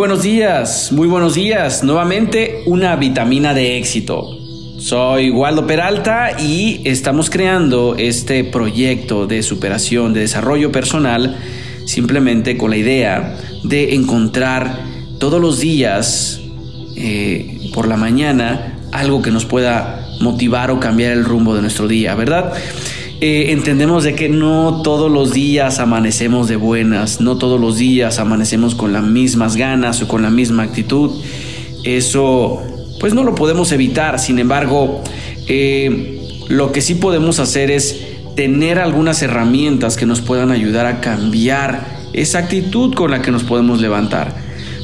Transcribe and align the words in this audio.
Buenos 0.00 0.22
días, 0.22 0.92
muy 0.92 1.08
buenos 1.08 1.34
días. 1.34 1.84
Nuevamente 1.84 2.62
una 2.64 2.96
vitamina 2.96 3.52
de 3.52 3.76
éxito. 3.76 4.34
Soy 4.78 5.28
Waldo 5.28 5.66
Peralta 5.66 6.40
y 6.40 6.80
estamos 6.86 7.28
creando 7.28 7.96
este 7.98 8.44
proyecto 8.44 9.26
de 9.26 9.42
superación, 9.42 10.14
de 10.14 10.20
desarrollo 10.20 10.72
personal, 10.72 11.36
simplemente 11.84 12.56
con 12.56 12.70
la 12.70 12.78
idea 12.78 13.36
de 13.62 13.94
encontrar 13.94 14.80
todos 15.18 15.38
los 15.38 15.60
días 15.60 16.40
eh, 16.96 17.70
por 17.74 17.86
la 17.86 17.98
mañana 17.98 18.78
algo 18.92 19.20
que 19.20 19.30
nos 19.30 19.44
pueda 19.44 20.08
motivar 20.18 20.70
o 20.70 20.80
cambiar 20.80 21.12
el 21.12 21.26
rumbo 21.26 21.54
de 21.54 21.60
nuestro 21.60 21.88
día, 21.88 22.14
¿verdad? 22.14 22.54
Eh, 23.22 23.52
entendemos 23.52 24.02
de 24.02 24.14
que 24.14 24.30
no 24.30 24.80
todos 24.82 25.10
los 25.10 25.34
días 25.34 25.78
amanecemos 25.78 26.48
de 26.48 26.56
buenas, 26.56 27.20
no 27.20 27.36
todos 27.36 27.60
los 27.60 27.76
días 27.76 28.18
amanecemos 28.18 28.74
con 28.74 28.94
las 28.94 29.04
mismas 29.04 29.56
ganas 29.56 30.00
o 30.00 30.08
con 30.08 30.22
la 30.22 30.30
misma 30.30 30.62
actitud. 30.62 31.10
Eso 31.84 32.62
pues 32.98 33.12
no 33.12 33.22
lo 33.22 33.34
podemos 33.34 33.72
evitar, 33.72 34.18
sin 34.18 34.38
embargo, 34.38 35.02
eh, 35.48 36.18
lo 36.48 36.72
que 36.72 36.80
sí 36.80 36.94
podemos 36.94 37.40
hacer 37.40 37.70
es 37.70 38.00
tener 38.36 38.78
algunas 38.78 39.20
herramientas 39.20 39.98
que 39.98 40.06
nos 40.06 40.22
puedan 40.22 40.50
ayudar 40.50 40.86
a 40.86 41.02
cambiar 41.02 42.00
esa 42.14 42.38
actitud 42.38 42.94
con 42.94 43.10
la 43.10 43.20
que 43.20 43.30
nos 43.30 43.44
podemos 43.44 43.82
levantar 43.82 44.34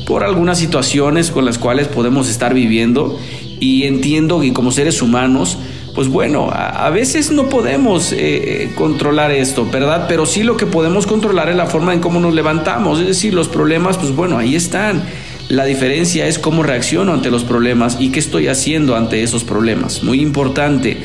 por 0.07 0.25
algunas 0.25 0.59
situaciones 0.59 1.31
con 1.31 1.45
las 1.47 1.59
cuales 1.59 1.89
podemos 1.89 2.29
estar 2.29 2.53
viviendo 2.53 3.19
y 3.61 3.85
entiendo 3.85 4.41
que 4.41 4.53
como 4.53 4.71
seres 4.73 5.03
humanos 5.03 5.59
pues 5.97 6.09
bueno, 6.09 6.51
a, 6.53 6.91
veces 6.91 7.31
no 7.31 7.49
podemos 7.49 8.13
eh, 8.13 8.19
eh, 8.19 8.71
controlar 8.75 9.31
esto, 9.33 9.65
¿verdad? 9.65 10.05
Pero 10.07 10.27
sí 10.27 10.43
lo 10.43 10.59
que 10.59 10.67
podemos 10.67 11.07
controlar 11.07 11.49
es 11.49 11.57
la 11.57 11.65
forma 11.65 11.95
en 11.95 12.01
cómo 12.01 12.21
nos 12.21 12.35
levantamos, 12.35 13.01
es 13.01 13.07
decir, 13.07 13.33
los 13.33 13.49
problemas, 13.49 13.97
pues 13.97 14.15
bueno, 14.15 14.37
ahí 14.37 14.55
están. 14.55 15.05
La 15.49 15.65
diferencia 15.65 16.27
es 16.27 16.39
cómo 16.39 16.63
reacciono 16.63 17.15
ante 17.15 17.31
los 17.31 17.45
problemas 17.45 17.97
y 17.99 18.11
qué 18.11 18.19
estoy 18.19 18.49
haciendo 18.49 18.95
ante 18.95 19.23
esos 19.23 19.43
problemas. 19.43 20.03
Muy 20.03 20.21
importante. 20.21 20.99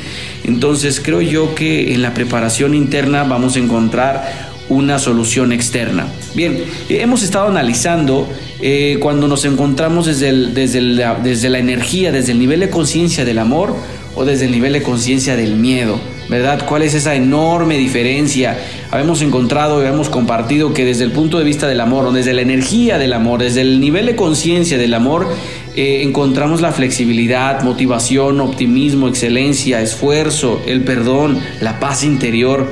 Entonces 0.43 0.99
creo 0.99 1.21
yo 1.21 1.55
que 1.55 1.93
en 1.93 2.01
la 2.01 2.13
preparación 2.13 2.73
interna 2.73 3.23
vamos 3.23 3.55
a 3.55 3.59
encontrar 3.59 4.51
una 4.67 4.99
solución 4.99 5.53
externa. 5.53 6.07
Bien, 6.35 6.65
hemos 6.89 7.23
estado 7.23 7.47
analizando 7.47 8.27
eh, 8.61 8.97
cuando 8.99 9.29
nos 9.29 9.45
encontramos 9.45 10.05
desde, 10.05 10.33
desde, 10.51 10.81
desde 11.23 11.49
la 11.49 11.59
energía, 11.59 12.11
desde 12.11 12.33
el 12.33 12.39
nivel 12.39 12.59
de 12.59 12.69
conciencia 12.69 13.23
del 13.23 13.39
amor, 13.39 13.75
o 14.15 14.25
desde 14.25 14.45
el 14.45 14.51
nivel 14.51 14.73
de 14.73 14.83
conciencia 14.83 15.35
del 15.35 15.55
miedo, 15.55 15.99
¿verdad? 16.29 16.65
¿Cuál 16.67 16.81
es 16.83 16.93
esa 16.93 17.15
enorme 17.15 17.77
diferencia? 17.77 18.57
Habemos 18.91 19.21
encontrado 19.21 19.83
y 19.83 19.87
hemos 19.87 20.09
compartido 20.09 20.73
que 20.73 20.85
desde 20.85 21.03
el 21.03 21.11
punto 21.11 21.37
de 21.37 21.45
vista 21.45 21.67
del 21.67 21.79
amor, 21.79 22.05
o 22.05 22.11
desde 22.11 22.33
la 22.33 22.41
energía 22.41 22.97
del 22.97 23.13
amor, 23.13 23.41
desde 23.41 23.61
el 23.61 23.79
nivel 23.79 24.05
de 24.05 24.15
conciencia 24.15 24.77
del 24.77 24.93
amor, 24.93 25.29
eh, 25.75 26.01
encontramos 26.03 26.59
la 26.61 26.71
flexibilidad, 26.71 27.61
motivación, 27.63 28.41
optimismo, 28.41 29.07
excelencia, 29.07 29.81
esfuerzo, 29.81 30.61
el 30.65 30.83
perdón, 30.83 31.39
la 31.61 31.79
paz 31.79 32.03
interior. 32.03 32.69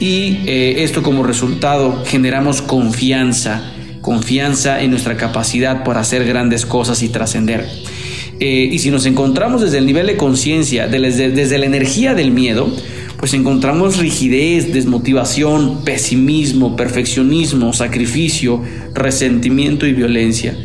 Y 0.00 0.40
eh, 0.46 0.82
esto 0.82 1.02
como 1.02 1.22
resultado 1.22 2.02
generamos 2.06 2.62
confianza, 2.62 3.72
confianza 4.00 4.80
en 4.82 4.90
nuestra 4.90 5.16
capacidad 5.16 5.84
para 5.84 6.00
hacer 6.00 6.24
grandes 6.24 6.66
cosas 6.66 7.02
y 7.02 7.08
trascender. 7.08 7.68
Eh, 8.44 8.68
y 8.72 8.80
si 8.80 8.90
nos 8.90 9.06
encontramos 9.06 9.60
desde 9.60 9.78
el 9.78 9.86
nivel 9.86 10.08
de 10.08 10.16
conciencia, 10.16 10.88
desde, 10.88 11.58
la 11.58 11.64
energía 11.64 12.12
del 12.14 12.32
miedo, 12.32 12.68
pues 13.16 13.34
encontramos 13.34 13.98
rigidez, 13.98 14.72
desmotivación, 14.72 15.84
pesimismo, 15.84 16.74
perfeccionismo, 16.74 17.72
sacrificio, 17.72 18.60
resentimiento 18.94 19.86
y 19.86 19.92
violencia. 19.92 20.56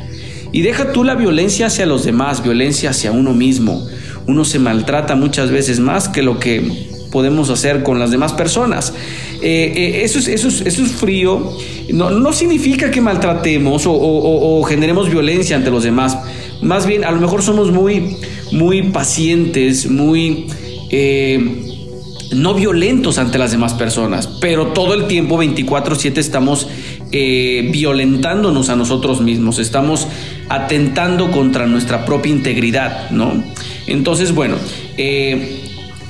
Y 0.51 0.63
deja 0.63 0.91
tú 0.91 1.03
la 1.03 1.13
violencia 1.13 1.67
hacia 1.67 1.85
los 1.85 2.03
demás, 2.03 2.41
violencia 2.41 2.89
hacia 2.89 3.11
uno 3.11 3.35
mismo. 3.35 3.87
Uno 4.25 4.43
se 4.43 4.57
maltrata 4.57 5.15
muchas 5.15 5.51
veces 5.51 5.79
más 5.79 6.09
que 6.09 6.23
lo 6.23 6.39
que 6.39 6.87
podemos 7.11 7.51
hacer 7.51 7.83
con 7.83 7.99
las 7.99 8.09
demás 8.09 8.33
personas. 8.33 8.95
Eh, 9.41 9.73
eh, 9.75 10.01
eso, 10.03 10.19
es, 10.19 10.91
frío. 10.93 11.51
No, 11.89 12.33
significa 12.33 12.91
que 12.91 13.01
maltratemos 13.01 13.83
o 13.85 14.63
generemos 14.63 15.09
violencia 15.09 15.55
ante 15.55 15.71
los 15.71 15.83
demás 15.83 16.17
más 16.61 16.87
bien, 16.87 17.03
a 17.05 17.11
lo 17.11 17.19
mejor 17.19 17.41
somos 17.41 17.71
muy, 17.71 18.17
muy 18.51 18.83
pacientes, 18.83 19.89
muy... 19.89 20.47
Eh, 20.89 21.63
no 22.35 22.53
violentos 22.53 23.19
ante 23.19 23.37
las 23.37 23.51
demás 23.51 23.73
personas, 23.73 24.27
pero 24.41 24.67
todo 24.67 24.93
el 24.93 25.07
tiempo 25.07 25.41
24/7 25.41 26.17
estamos 26.17 26.67
violentándonos 27.09 28.67
a 28.67 28.75
nosotros 28.75 29.21
mismos, 29.21 29.59
estamos 29.59 30.07
atentando 30.49 31.31
contra 31.31 31.67
nuestra 31.67 32.05
propia 32.05 32.33
integridad, 32.33 33.11
¿no? 33.11 33.41
Entonces, 33.87 34.33
bueno, 34.33 34.57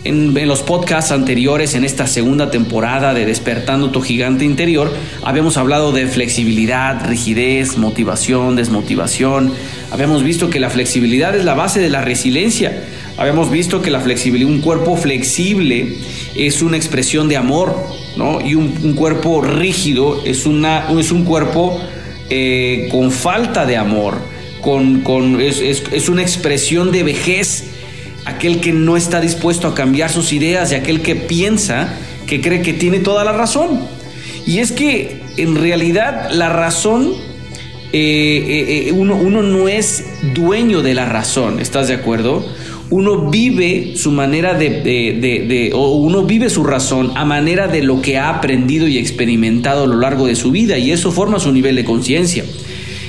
en, 0.07 0.47
los 0.47 0.62
podcasts 0.62 1.12
anteriores, 1.12 1.75
en 1.75 1.84
esta 1.84 2.07
segunda 2.07 2.50
temporada 2.50 3.13
de 3.13 3.25
Despertando 3.25 3.91
tu 3.91 4.01
gigante 4.01 4.45
interior, 4.45 4.91
habíamos 5.23 5.57
hablado 5.57 5.91
de 5.91 6.07
flexibilidad, 6.07 7.07
rigidez, 7.07 7.78
motivación, 7.78 8.56
desmotivación. 8.56 9.53
Habíamos 9.91 10.23
visto 10.23 10.50
que 10.50 10.59
la 10.59 10.69
flexibilidad 10.69 11.35
es 11.35 11.44
la 11.44 11.53
base 11.53 11.79
de 11.79 11.90
la 11.90 12.01
resiliencia. 12.01 12.85
Habíamos 13.18 13.51
visto 13.51 13.81
que 13.81 13.91
la 13.91 14.00
flexibilidad, 14.00 14.50
un 14.50 14.62
cuerpo 14.62 14.95
flexible 14.95 15.97
es 16.35 16.62
una 16.62 16.78
expresión 16.78 17.28
de 17.28 17.35
amor, 17.35 17.75
¿no? 18.16 18.39
Y 18.41 18.56
un, 18.56 18.94
cuerpo 18.94 19.41
rígido 19.41 20.24
es, 20.24 20.45
una, 20.45 20.88
es 20.97 21.12
un 21.12 21.25
cuerpo 21.25 21.81
eh, 22.29 22.88
con 22.91 23.12
falta 23.12 23.66
de 23.66 23.75
amor, 23.75 24.19
con, 24.62 25.39
es 25.41 26.09
una 26.09 26.22
expresión 26.22 26.91
de 26.91 27.03
vejez 27.03 27.77
aquel 28.28 28.60
que 28.60 28.74
no 28.74 28.98
está 28.98 29.22
dispuesto 29.22 29.68
a 29.68 29.76
cambiar 29.76 30.12
sus 30.12 30.34
ideas 30.34 30.72
y 30.72 30.76
aquel 30.76 31.02
que 31.02 31.16
piensa 31.16 31.98
que 32.28 32.42
cree 32.42 32.62
que 32.62 32.74
tiene 32.74 33.00
toda 33.00 33.24
la 33.24 33.32
razón. 33.32 33.80
Y 34.46 34.60
es 34.60 34.72
que 34.72 35.22
en 35.38 35.56
realidad 35.56 36.30
la 36.32 36.50
razón, 36.50 37.14
eh, 37.94 38.44
eh, 38.48 38.88
eh, 38.88 38.92
uno, 38.92 39.16
uno 39.16 39.44
no 39.44 39.68
es 39.68 40.06
dueño 40.36 40.82
de 40.82 40.94
la 40.94 41.06
razón, 41.06 41.60
¿estás 41.60 41.88
de 41.88 41.96
acuerdo? 41.96 42.46
uno 42.90 43.30
vive 43.30 43.98
su 43.98 44.12
manera 44.12 44.54
de, 44.54 44.70
de, 44.70 45.72
o 45.74 45.96
uno 45.96 46.24
vive 46.24 46.50
su 46.50 46.64
razón 46.64 47.12
a 47.16 47.26
manera 47.26 47.68
de 47.68 47.84
lo 47.84 48.02
que 48.02 48.18
ha 48.18 48.30
aprendido 48.30 48.88
y 48.88 48.98
experimentado 48.98 49.84
a 49.84 49.88
lo 49.88 49.98
largo 49.98 50.26
de 50.26 50.36
su 50.36 50.52
vida 50.52 50.78
y 50.78 50.92
eso 50.92 51.12
forma 51.12 51.40
su 51.40 51.52
nivel 51.52 51.76
de 51.76 51.84
conciencia. 51.84 52.46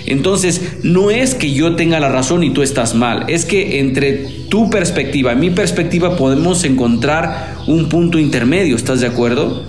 Entonces, 0.08 0.78
no 0.82 1.10
es 1.10 1.34
que 1.34 1.52
yo 1.52 1.76
tenga 1.76 2.00
la 2.00 2.08
razón 2.08 2.42
y 2.42 2.50
tú 2.50 2.62
estás 2.62 2.94
mal, 2.94 3.26
es 3.28 3.44
que 3.44 3.78
entre 3.80 4.12
tu 4.48 4.70
perspectiva 4.70 5.32
y 5.34 5.36
mi 5.36 5.50
perspectiva 5.50 6.16
podemos 6.16 6.64
encontrar 6.64 7.56
un 7.66 7.88
punto 7.88 8.18
intermedio, 8.18 8.76
¿estás 8.76 9.00
de 9.00 9.06
acuerdo? 9.06 9.64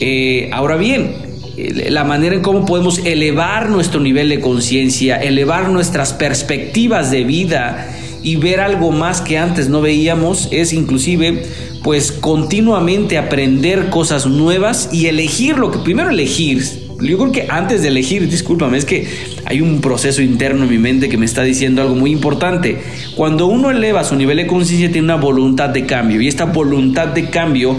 Eh, 0.00 0.50
ahora 0.52 0.76
bien, 0.76 1.16
eh, 1.56 1.88
la 1.90 2.04
manera 2.04 2.34
en 2.34 2.42
cómo 2.42 2.66
podemos 2.66 2.98
elevar 2.98 3.70
nuestro 3.70 4.00
nivel 4.00 4.28
de 4.28 4.40
conciencia, 4.40 5.16
elevar 5.16 5.70
nuestras 5.70 6.12
perspectivas 6.12 7.10
de 7.10 7.24
vida 7.24 7.88
y 8.22 8.36
ver 8.36 8.60
algo 8.60 8.92
más 8.92 9.20
que 9.20 9.38
antes 9.38 9.68
no 9.68 9.80
veíamos 9.80 10.48
es 10.50 10.72
inclusive 10.72 11.44
pues 11.82 12.12
continuamente 12.12 13.16
aprender 13.16 13.90
cosas 13.90 14.26
nuevas 14.26 14.90
y 14.92 15.06
elegir 15.06 15.56
lo 15.56 15.70
que 15.70 15.78
primero 15.78 16.10
elegir 16.10 16.87
yo 17.00 17.16
creo 17.18 17.32
que 17.32 17.46
antes 17.48 17.82
de 17.82 17.88
elegir, 17.88 18.28
discúlpame, 18.28 18.76
es 18.76 18.84
que 18.84 19.06
hay 19.44 19.60
un 19.60 19.80
proceso 19.80 20.20
interno 20.20 20.64
en 20.64 20.70
mi 20.70 20.78
mente 20.78 21.08
que 21.08 21.16
me 21.16 21.26
está 21.26 21.42
diciendo 21.42 21.82
algo 21.82 21.94
muy 21.94 22.10
importante. 22.10 22.78
Cuando 23.14 23.46
uno 23.46 23.70
eleva 23.70 24.02
su 24.04 24.16
nivel 24.16 24.38
de 24.38 24.46
conciencia 24.46 24.90
tiene 24.90 25.04
una 25.04 25.16
voluntad 25.16 25.68
de 25.68 25.86
cambio 25.86 26.20
y 26.20 26.28
esta 26.28 26.46
voluntad 26.46 27.08
de 27.08 27.30
cambio 27.30 27.76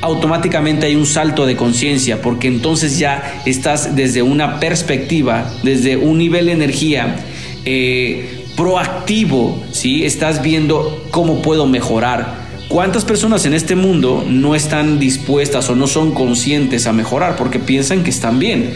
automáticamente 0.00 0.86
hay 0.86 0.96
un 0.96 1.06
salto 1.06 1.46
de 1.46 1.56
conciencia 1.56 2.20
porque 2.20 2.48
entonces 2.48 2.98
ya 2.98 3.42
estás 3.46 3.94
desde 3.96 4.22
una 4.22 4.58
perspectiva, 4.60 5.52
desde 5.62 5.96
un 5.96 6.18
nivel 6.18 6.46
de 6.46 6.52
energía 6.52 7.16
eh, 7.64 8.44
proactivo, 8.56 9.62
¿sí? 9.70 10.04
Estás 10.04 10.42
viendo 10.42 11.04
cómo 11.10 11.40
puedo 11.40 11.66
mejorar, 11.66 12.41
¿Cuántas 12.72 13.04
personas 13.04 13.44
en 13.44 13.52
este 13.52 13.76
mundo 13.76 14.24
no 14.26 14.54
están 14.54 14.98
dispuestas 14.98 15.68
o 15.68 15.76
no 15.76 15.86
son 15.86 16.14
conscientes 16.14 16.86
a 16.86 16.94
mejorar 16.94 17.36
porque 17.36 17.58
piensan 17.58 18.02
que 18.02 18.08
están 18.08 18.38
bien? 18.38 18.72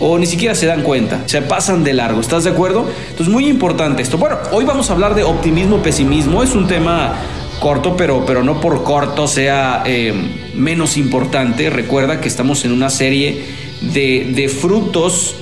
O 0.00 0.18
ni 0.18 0.26
siquiera 0.26 0.56
se 0.56 0.66
dan 0.66 0.82
cuenta, 0.82 1.22
se 1.26 1.40
pasan 1.40 1.84
de 1.84 1.92
largo, 1.92 2.20
¿estás 2.20 2.42
de 2.42 2.50
acuerdo? 2.50 2.90
Entonces, 3.10 3.32
muy 3.32 3.46
importante 3.46 4.02
esto. 4.02 4.18
Bueno, 4.18 4.36
hoy 4.50 4.64
vamos 4.64 4.90
a 4.90 4.94
hablar 4.94 5.14
de 5.14 5.22
optimismo, 5.22 5.80
pesimismo. 5.80 6.42
Es 6.42 6.56
un 6.56 6.66
tema 6.66 7.14
corto, 7.60 7.96
pero, 7.96 8.26
pero 8.26 8.42
no 8.42 8.60
por 8.60 8.82
corto 8.82 9.28
sea 9.28 9.84
eh, 9.86 10.12
menos 10.56 10.96
importante. 10.96 11.70
Recuerda 11.70 12.20
que 12.20 12.26
estamos 12.26 12.64
en 12.64 12.72
una 12.72 12.90
serie 12.90 13.44
de, 13.80 14.32
de 14.34 14.48
frutos 14.48 15.36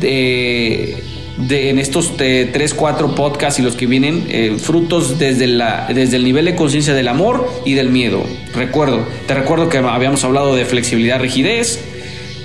de 0.00 1.11
en 1.38 1.78
estos 1.78 2.16
3, 2.16 2.74
4 2.74 3.14
podcasts 3.14 3.58
y 3.58 3.62
los 3.62 3.76
que 3.76 3.86
vienen, 3.86 4.26
eh, 4.28 4.56
frutos 4.58 5.18
desde, 5.18 5.46
la, 5.46 5.88
desde 5.92 6.16
el 6.16 6.24
nivel 6.24 6.44
de 6.44 6.54
conciencia 6.54 6.94
del 6.94 7.08
amor 7.08 7.48
y 7.64 7.74
del 7.74 7.90
miedo. 7.90 8.22
Recuerdo, 8.54 9.06
te 9.26 9.34
recuerdo 9.34 9.68
que 9.68 9.78
habíamos 9.78 10.24
hablado 10.24 10.54
de 10.54 10.64
flexibilidad, 10.64 11.20
rigidez, 11.20 11.82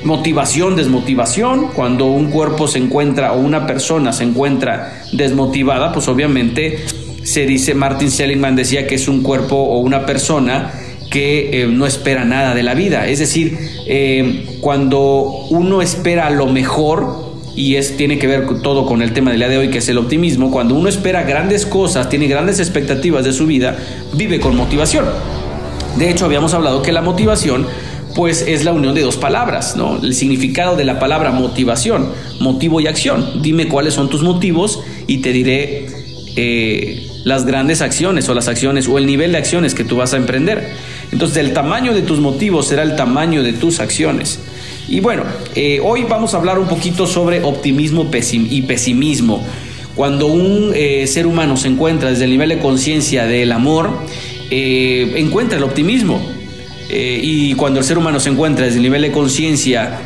motivación, 0.03 0.75
desmotivación. 0.75 1.67
Cuando 1.69 2.05
un 2.05 2.31
cuerpo 2.31 2.67
se 2.67 2.79
encuentra 2.79 3.33
o 3.33 3.39
una 3.39 3.67
persona 3.67 4.13
se 4.13 4.23
encuentra 4.23 5.03
desmotivada, 5.11 5.91
pues 5.91 6.07
obviamente 6.07 6.79
se 7.23 7.45
dice, 7.45 7.73
Martin 7.73 8.09
Seligman 8.09 8.55
decía 8.55 8.87
que 8.87 8.95
es 8.95 9.07
un 9.07 9.21
cuerpo 9.21 9.57
o 9.57 9.79
una 9.79 10.05
persona 10.05 10.71
que 11.11 11.61
eh, 11.61 11.67
no 11.67 11.85
espera 11.85 12.25
nada 12.25 12.53
de 12.53 12.63
la 12.63 12.73
vida. 12.73 13.07
Es 13.07 13.19
decir, 13.19 13.57
eh, 13.85 14.45
cuando 14.61 15.45
uno 15.49 15.81
espera 15.81 16.29
lo 16.29 16.47
mejor, 16.47 17.26
y 17.57 17.75
es, 17.75 17.97
tiene 17.97 18.19
que 18.19 18.27
ver 18.27 18.45
todo 18.61 18.85
con 18.85 19.01
el 19.01 19.13
tema 19.13 19.31
del 19.31 19.39
día 19.39 19.49
de 19.49 19.57
hoy, 19.57 19.69
que 19.69 19.79
es 19.79 19.89
el 19.89 19.97
optimismo, 19.97 20.51
cuando 20.51 20.75
uno 20.75 20.87
espera 20.87 21.23
grandes 21.23 21.65
cosas, 21.65 22.07
tiene 22.07 22.27
grandes 22.27 22.59
expectativas 22.59 23.25
de 23.25 23.33
su 23.33 23.47
vida, 23.47 23.75
vive 24.13 24.39
con 24.39 24.55
motivación. 24.55 25.05
De 25.97 26.11
hecho, 26.11 26.25
habíamos 26.25 26.53
hablado 26.53 26.83
que 26.83 26.91
la 26.91 27.01
motivación 27.01 27.65
pues 28.15 28.43
es 28.47 28.63
la 28.63 28.73
unión 28.73 28.93
de 28.93 29.01
dos 29.01 29.17
palabras, 29.17 29.75
¿no? 29.75 29.97
El 30.01 30.13
significado 30.13 30.75
de 30.75 30.85
la 30.85 30.99
palabra 30.99 31.31
motivación, 31.31 32.11
motivo 32.39 32.79
y 32.79 32.85
acción. 32.85 33.41
Dime 33.41 33.67
cuáles 33.67 33.95
son 33.95 34.09
tus 34.09 34.21
motivos 34.21 34.81
y 35.07 35.17
te 35.17 35.31
diré 35.31 35.87
eh, 36.35 37.07
las 37.23 37.45
grandes 37.45 37.81
acciones 37.81 38.29
o 38.29 38.35
las 38.35 38.47
acciones 38.47 38.87
o 38.87 38.99
el 38.99 39.07
nivel 39.07 39.31
de 39.31 39.39
acciones 39.39 39.73
que 39.73 39.83
tú 39.83 39.97
vas 39.97 40.13
a 40.13 40.17
emprender. 40.17 40.73
Entonces, 41.11 41.37
el 41.37 41.53
tamaño 41.53 41.95
de 41.95 42.03
tus 42.03 42.19
motivos 42.19 42.67
será 42.67 42.83
el 42.83 42.95
tamaño 42.95 43.41
de 43.41 43.53
tus 43.53 43.79
acciones. 43.79 44.39
Y 44.87 44.99
bueno, 44.99 45.23
eh, 45.55 45.79
hoy 45.83 46.03
vamos 46.03 46.33
a 46.33 46.37
hablar 46.37 46.59
un 46.59 46.67
poquito 46.67 47.07
sobre 47.07 47.43
optimismo 47.43 48.09
y 48.31 48.61
pesimismo. 48.61 49.45
Cuando 49.95 50.27
un 50.27 50.71
eh, 50.75 51.07
ser 51.07 51.27
humano 51.27 51.57
se 51.57 51.67
encuentra 51.67 52.09
desde 52.09 52.25
el 52.25 52.31
nivel 52.31 52.49
de 52.49 52.59
conciencia 52.59 53.25
del 53.25 53.51
amor, 53.51 53.89
encuentra 54.49 55.57
el 55.57 55.63
optimismo. 55.63 56.21
Eh, 56.89 57.19
y 57.21 57.53
cuando 57.53 57.79
el 57.79 57.85
ser 57.85 57.97
humano 57.97 58.19
se 58.19 58.29
encuentra 58.29 58.65
desde 58.65 58.77
el 58.77 58.83
nivel 58.83 59.01
de 59.01 59.11
conciencia 59.11 59.99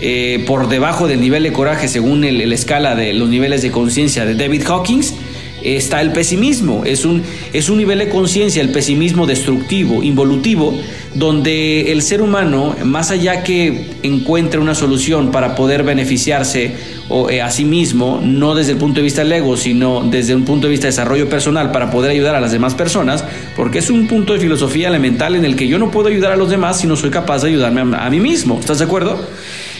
eh, 0.00 0.44
por 0.46 0.68
debajo 0.68 1.08
del 1.08 1.20
nivel 1.20 1.42
de 1.42 1.52
coraje 1.52 1.88
según 1.88 2.20
la 2.20 2.54
escala 2.54 2.94
de 2.94 3.14
los 3.14 3.28
niveles 3.30 3.62
de 3.62 3.70
conciencia 3.70 4.26
de 4.26 4.34
David 4.34 4.62
Hawkins, 4.66 5.14
está 5.62 6.00
el 6.00 6.12
pesimismo. 6.12 6.84
Es 6.84 7.04
un, 7.04 7.22
es 7.52 7.68
un 7.68 7.78
nivel 7.78 7.98
de 7.98 8.08
conciencia, 8.08 8.62
el 8.62 8.70
pesimismo 8.70 9.26
destructivo, 9.26 10.02
involutivo, 10.02 10.78
donde 11.14 11.92
el 11.92 12.02
ser 12.02 12.22
humano, 12.22 12.76
más 12.84 13.10
allá 13.10 13.42
que 13.42 13.90
encuentre 14.02 14.60
una 14.60 14.74
solución 14.74 15.30
para 15.30 15.54
poder 15.54 15.82
beneficiarse 15.82 16.74
eh, 17.30 17.42
a 17.42 17.50
sí 17.50 17.64
mismo, 17.64 18.20
no 18.22 18.54
desde 18.54 18.72
el 18.72 18.78
punto 18.78 19.00
de 19.00 19.04
vista 19.04 19.22
del 19.22 19.32
ego, 19.32 19.56
sino 19.56 20.02
desde 20.02 20.34
un 20.34 20.44
punto 20.44 20.66
de 20.66 20.72
vista 20.72 20.86
de 20.86 20.92
desarrollo 20.92 21.28
personal 21.28 21.72
para 21.72 21.90
poder 21.90 22.10
ayudar 22.10 22.34
a 22.34 22.40
las 22.40 22.52
demás 22.52 22.74
personas, 22.74 23.24
porque 23.56 23.78
es 23.78 23.90
un 23.90 24.06
punto 24.06 24.32
de 24.32 24.40
filosofía 24.40 24.88
elemental 24.88 25.34
en 25.34 25.44
el 25.44 25.56
que 25.56 25.66
yo 25.66 25.78
no 25.78 25.90
puedo 25.90 26.08
ayudar 26.08 26.32
a 26.32 26.36
los 26.36 26.50
demás 26.50 26.80
si 26.80 26.86
no 26.86 26.96
soy 26.96 27.10
capaz 27.10 27.42
de 27.42 27.48
ayudarme 27.48 27.96
a, 27.96 28.06
a 28.06 28.10
mí 28.10 28.20
mismo. 28.20 28.58
¿Estás 28.60 28.78
de 28.78 28.84
acuerdo? 28.84 29.18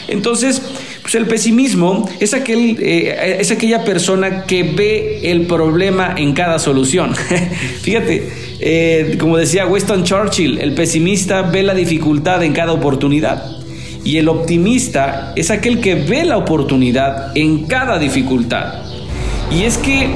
Entonces, 0.07 0.61
pues 1.09 1.23
el 1.23 1.27
pesimismo 1.27 2.07
es, 2.19 2.35
aquel, 2.35 2.77
eh, 2.79 3.37
es 3.39 3.49
aquella 3.49 3.83
persona 3.83 4.43
que 4.43 4.61
ve 4.61 5.31
el 5.31 5.47
problema 5.47 6.13
en 6.15 6.33
cada 6.33 6.59
solución. 6.59 7.15
Fíjate, 7.81 8.29
eh, 8.59 9.15
como 9.19 9.35
decía 9.35 9.65
Winston 9.65 10.03
Churchill, 10.03 10.59
el 10.59 10.75
pesimista 10.75 11.41
ve 11.41 11.63
la 11.63 11.73
dificultad 11.73 12.43
en 12.43 12.53
cada 12.53 12.73
oportunidad. 12.73 13.43
Y 14.03 14.17
el 14.17 14.29
optimista 14.29 15.33
es 15.35 15.49
aquel 15.49 15.79
que 15.79 15.95
ve 15.95 16.25
la 16.25 16.37
oportunidad 16.37 17.35
en 17.35 17.65
cada 17.65 17.97
dificultad. 17.97 18.83
Y 19.49 19.63
es 19.63 19.79
que 19.79 20.09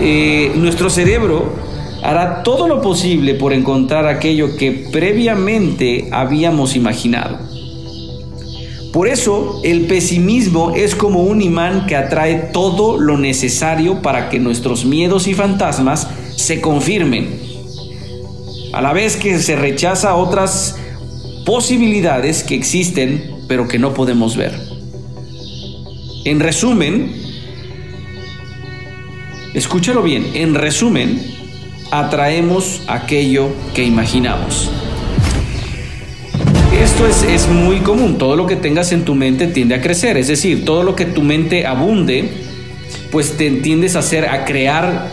eh, 0.00 0.52
nuestro 0.56 0.88
cerebro 0.88 1.52
hará 2.02 2.42
todo 2.42 2.66
lo 2.66 2.80
posible 2.80 3.34
por 3.34 3.52
encontrar 3.52 4.06
aquello 4.06 4.56
que 4.56 4.86
previamente 4.90 6.08
habíamos 6.10 6.76
imaginado. 6.76 7.53
Por 8.94 9.08
eso 9.08 9.60
el 9.64 9.86
pesimismo 9.86 10.70
es 10.76 10.94
como 10.94 11.24
un 11.24 11.42
imán 11.42 11.86
que 11.86 11.96
atrae 11.96 12.50
todo 12.52 12.96
lo 12.96 13.18
necesario 13.18 14.00
para 14.02 14.28
que 14.28 14.38
nuestros 14.38 14.84
miedos 14.84 15.26
y 15.26 15.34
fantasmas 15.34 16.06
se 16.36 16.60
confirmen, 16.60 17.40
a 18.72 18.80
la 18.80 18.92
vez 18.92 19.16
que 19.16 19.40
se 19.40 19.56
rechaza 19.56 20.14
otras 20.14 20.76
posibilidades 21.44 22.44
que 22.44 22.54
existen 22.54 23.34
pero 23.48 23.66
que 23.66 23.80
no 23.80 23.94
podemos 23.94 24.36
ver. 24.36 24.56
En 26.24 26.38
resumen, 26.38 27.16
escúchalo 29.54 30.04
bien, 30.04 30.24
en 30.34 30.54
resumen, 30.54 31.20
atraemos 31.90 32.82
aquello 32.86 33.48
que 33.74 33.82
imaginamos. 33.82 34.70
Esto 36.82 37.06
es, 37.06 37.48
muy 37.48 37.78
común, 37.78 38.18
todo 38.18 38.36
lo 38.36 38.46
que 38.46 38.56
tengas 38.56 38.92
en 38.92 39.04
tu 39.04 39.14
mente 39.14 39.46
tiende 39.46 39.74
a 39.74 39.80
crecer, 39.80 40.16
es 40.16 40.28
decir, 40.28 40.64
todo 40.64 40.82
lo 40.82 40.96
que 40.96 41.04
tu 41.04 41.22
mente 41.22 41.66
abunde, 41.66 42.28
pues 43.10 43.36
te 43.36 43.50
tiendes 43.50 43.96
a 43.96 44.00
hacer, 44.00 44.26
a 44.26 44.44
crear 44.44 45.10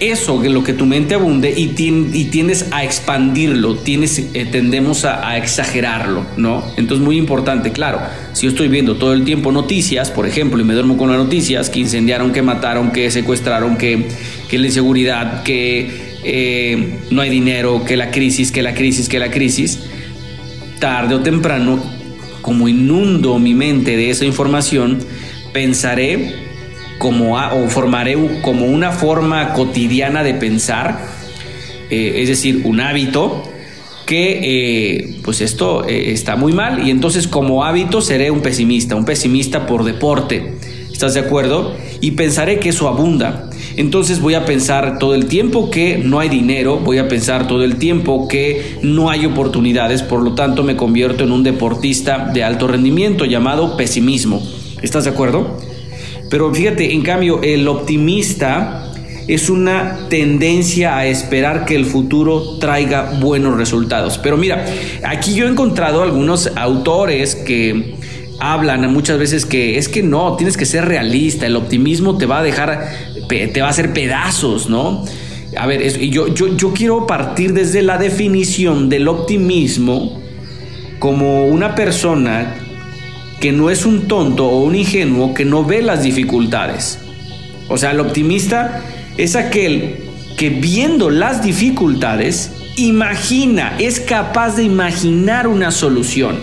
eso, 0.00 0.42
lo 0.42 0.62
que 0.64 0.72
tu 0.72 0.86
mente 0.86 1.14
abunde 1.14 1.52
y, 1.56 1.68
tiendes 1.68 2.66
a 2.70 2.84
expandirlo, 2.84 3.76
tienes, 3.76 4.18
eh, 4.18 4.46
tendemos 4.50 5.04
a, 5.04 5.36
exagerarlo, 5.36 6.24
¿no? 6.36 6.64
Entonces 6.76 7.04
muy 7.04 7.16
importante, 7.16 7.72
claro, 7.72 8.00
si 8.32 8.44
yo 8.44 8.50
estoy 8.50 8.68
viendo 8.68 8.96
todo 8.96 9.12
el 9.12 9.24
tiempo 9.24 9.52
noticias, 9.52 10.10
por 10.10 10.26
ejemplo, 10.26 10.60
y 10.60 10.64
me 10.64 10.74
duermo 10.74 10.96
con 10.96 11.10
las 11.10 11.18
noticias, 11.18 11.70
que 11.70 11.80
incendiaron, 11.80 12.32
que 12.32 12.42
mataron, 12.42 12.92
que 12.92 13.10
secuestraron, 13.10 13.76
que, 13.76 14.08
que 14.48 14.58
la 14.58 14.66
inseguridad, 14.66 15.42
que 15.42 16.08
eh, 16.24 16.98
no 17.10 17.22
hay 17.22 17.30
dinero, 17.30 17.84
que 17.84 17.96
la 17.96 18.10
crisis, 18.10 18.52
que 18.52 18.62
la 18.62 18.74
crisis, 18.74 19.08
que 19.08 19.18
la 19.18 19.30
crisis, 19.30 19.80
tarde 20.78 21.14
o 21.14 21.20
temprano, 21.20 21.82
como 22.42 22.68
inundo 22.68 23.38
mi 23.38 23.54
mente 23.54 23.96
de 23.96 24.10
esa 24.10 24.24
información, 24.24 24.98
pensaré 25.52 26.34
como 26.98 27.36
o 27.36 27.68
formaré 27.68 28.16
como 28.42 28.66
una 28.66 28.92
forma 28.92 29.52
cotidiana 29.52 30.22
de 30.22 30.34
pensar, 30.34 30.98
eh, 31.90 32.14
es 32.16 32.28
decir, 32.28 32.62
un 32.64 32.80
hábito 32.80 33.44
que 34.06 34.40
eh, 34.42 35.20
pues 35.22 35.42
esto 35.42 35.86
eh, 35.86 36.12
está 36.12 36.34
muy 36.34 36.52
mal 36.52 36.86
y 36.86 36.90
entonces 36.90 37.28
como 37.28 37.64
hábito 37.64 38.00
seré 38.00 38.30
un 38.30 38.40
pesimista, 38.40 38.96
un 38.96 39.04
pesimista 39.04 39.66
por 39.66 39.84
deporte. 39.84 40.54
¿Estás 40.90 41.14
de 41.14 41.20
acuerdo? 41.20 41.76
Y 42.00 42.12
pensaré 42.12 42.58
que 42.58 42.70
eso 42.70 42.88
abunda. 42.88 43.47
Entonces 43.78 44.20
voy 44.20 44.34
a 44.34 44.44
pensar 44.44 44.98
todo 44.98 45.14
el 45.14 45.26
tiempo 45.26 45.70
que 45.70 45.98
no 45.98 46.18
hay 46.18 46.28
dinero, 46.28 46.80
voy 46.80 46.98
a 46.98 47.06
pensar 47.06 47.46
todo 47.46 47.62
el 47.62 47.76
tiempo 47.76 48.26
que 48.26 48.76
no 48.82 49.08
hay 49.08 49.24
oportunidades, 49.24 50.02
por 50.02 50.20
lo 50.20 50.34
tanto 50.34 50.64
me 50.64 50.74
convierto 50.74 51.22
en 51.22 51.30
un 51.30 51.44
deportista 51.44 52.28
de 52.34 52.42
alto 52.42 52.66
rendimiento 52.66 53.24
llamado 53.24 53.76
pesimismo. 53.76 54.42
¿Estás 54.82 55.04
de 55.04 55.10
acuerdo? 55.10 55.60
Pero 56.28 56.52
fíjate, 56.52 56.92
en 56.92 57.02
cambio, 57.02 57.40
el 57.40 57.68
optimista 57.68 58.92
es 59.28 59.48
una 59.48 60.08
tendencia 60.08 60.96
a 60.96 61.06
esperar 61.06 61.64
que 61.64 61.76
el 61.76 61.84
futuro 61.84 62.58
traiga 62.58 63.12
buenos 63.20 63.56
resultados. 63.56 64.18
Pero 64.18 64.36
mira, 64.36 64.66
aquí 65.04 65.34
yo 65.34 65.46
he 65.46 65.48
encontrado 65.48 66.02
algunos 66.02 66.50
autores 66.56 67.36
que 67.36 67.94
hablan 68.40 68.92
muchas 68.92 69.18
veces 69.18 69.44
que 69.44 69.78
es 69.78 69.88
que 69.88 70.02
no, 70.02 70.36
tienes 70.36 70.56
que 70.56 70.64
ser 70.64 70.84
realista, 70.84 71.46
el 71.46 71.56
optimismo 71.56 72.18
te 72.18 72.26
va 72.26 72.38
a 72.38 72.42
dejar 72.42 72.88
te 73.28 73.60
va 73.60 73.68
a 73.68 73.70
hacer 73.70 73.92
pedazos, 73.92 74.68
¿no? 74.68 75.04
A 75.56 75.66
ver, 75.66 75.98
yo, 76.10 76.72
quiero 76.74 77.06
partir 77.06 77.52
desde 77.52 77.82
la 77.82 77.96
definición 77.96 78.88
del 78.88 79.08
optimismo 79.08 80.20
como 80.98 81.46
una 81.46 81.74
persona 81.74 82.54
que 83.40 83.52
no 83.52 83.70
es 83.70 83.86
un 83.86 84.08
tonto 84.08 84.46
o 84.46 84.62
un 84.62 84.74
ingenuo 84.74 85.32
que 85.32 85.44
no 85.44 85.64
ve 85.64 85.80
las 85.80 86.02
dificultades. 86.02 86.98
O 87.68 87.78
sea, 87.78 87.92
el 87.92 88.00
optimista 88.00 88.82
es 89.16 89.36
aquel 89.36 89.96
que 90.36 90.50
viendo 90.50 91.10
las 91.10 91.42
dificultades, 91.42 92.52
imagina, 92.76 93.74
es 93.78 94.00
capaz 94.00 94.56
de 94.56 94.64
imaginar 94.64 95.46
una 95.48 95.70
solución. 95.70 96.36